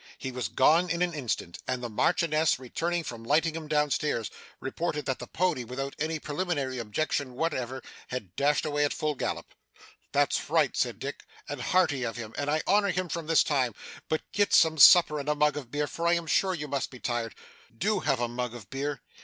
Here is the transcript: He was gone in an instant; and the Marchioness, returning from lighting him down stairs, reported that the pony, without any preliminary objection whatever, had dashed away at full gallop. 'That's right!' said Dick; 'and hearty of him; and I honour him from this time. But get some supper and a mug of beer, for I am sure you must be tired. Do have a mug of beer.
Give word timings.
He 0.17 0.31
was 0.31 0.47
gone 0.47 0.89
in 0.89 1.03
an 1.03 1.13
instant; 1.13 1.59
and 1.67 1.83
the 1.83 1.87
Marchioness, 1.87 2.57
returning 2.57 3.03
from 3.03 3.23
lighting 3.23 3.55
him 3.55 3.67
down 3.67 3.91
stairs, 3.91 4.31
reported 4.59 5.05
that 5.05 5.19
the 5.19 5.27
pony, 5.27 5.63
without 5.63 5.93
any 5.99 6.17
preliminary 6.17 6.79
objection 6.79 7.35
whatever, 7.35 7.83
had 8.07 8.35
dashed 8.35 8.65
away 8.65 8.83
at 8.83 8.93
full 8.95 9.13
gallop. 9.13 9.53
'That's 10.11 10.49
right!' 10.49 10.75
said 10.75 10.97
Dick; 10.97 11.25
'and 11.47 11.61
hearty 11.61 12.01
of 12.03 12.17
him; 12.17 12.33
and 12.35 12.49
I 12.49 12.63
honour 12.67 12.89
him 12.89 13.09
from 13.09 13.27
this 13.27 13.43
time. 13.43 13.75
But 14.09 14.23
get 14.31 14.55
some 14.55 14.79
supper 14.79 15.19
and 15.19 15.29
a 15.29 15.35
mug 15.35 15.55
of 15.55 15.69
beer, 15.69 15.85
for 15.85 16.07
I 16.07 16.13
am 16.13 16.25
sure 16.25 16.55
you 16.55 16.67
must 16.67 16.89
be 16.89 16.97
tired. 16.99 17.35
Do 17.77 17.99
have 17.99 18.19
a 18.19 18.27
mug 18.27 18.55
of 18.55 18.71
beer. 18.71 19.01